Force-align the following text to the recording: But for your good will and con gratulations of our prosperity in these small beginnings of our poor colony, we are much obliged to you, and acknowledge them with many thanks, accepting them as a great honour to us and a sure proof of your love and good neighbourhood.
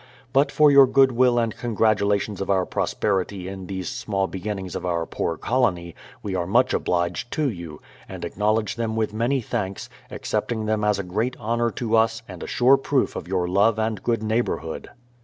But 0.33 0.51
for 0.51 0.71
your 0.71 0.87
good 0.87 1.11
will 1.11 1.37
and 1.37 1.55
con 1.55 1.75
gratulations 1.75 2.41
of 2.41 2.49
our 2.49 2.65
prosperity 2.65 3.47
in 3.47 3.67
these 3.67 3.87
small 3.87 4.25
beginnings 4.25 4.75
of 4.75 4.83
our 4.83 5.05
poor 5.05 5.37
colony, 5.37 5.93
we 6.23 6.33
are 6.33 6.47
much 6.47 6.73
obliged 6.73 7.29
to 7.33 7.47
you, 7.51 7.79
and 8.09 8.25
acknowledge 8.25 8.77
them 8.77 8.95
with 8.95 9.13
many 9.13 9.41
thanks, 9.41 9.91
accepting 10.09 10.65
them 10.65 10.83
as 10.83 10.97
a 10.97 11.03
great 11.03 11.37
honour 11.37 11.69
to 11.73 11.95
us 11.95 12.23
and 12.27 12.41
a 12.41 12.47
sure 12.47 12.77
proof 12.77 13.15
of 13.15 13.27
your 13.27 13.47
love 13.47 13.77
and 13.77 14.01
good 14.01 14.23
neighbourhood. 14.23 14.89